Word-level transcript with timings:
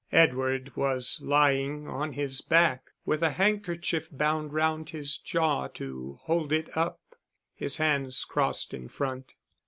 Edward 0.11 0.75
was 0.75 1.19
lying 1.21 1.87
on 1.87 2.13
his 2.13 2.41
back, 2.41 2.89
with 3.05 3.21
a 3.21 3.29
handkerchief 3.29 4.09
bound 4.11 4.51
round 4.51 4.89
his 4.89 5.15
jaw 5.19 5.67
to 5.75 6.17
hold 6.23 6.51
it 6.51 6.75
up, 6.75 7.01
his 7.53 7.77
hands 7.77 8.25
crossed 8.25 8.73
in 8.73 8.87
front. 8.87 9.35